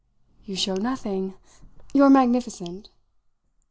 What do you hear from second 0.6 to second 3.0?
nothing! You're magnificent."